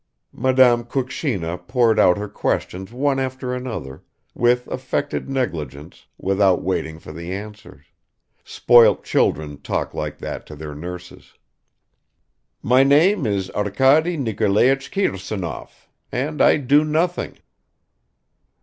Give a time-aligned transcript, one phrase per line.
[0.33, 7.11] Madame Kukshina poured out her questions one after another, with affected negligence, without waiting for
[7.13, 7.85] the answers;
[8.43, 11.33] spoilt children talk like that to their nurses.
[12.63, 17.37] "My name is Arkady Nikolaich Kirsanov, and I do nothing."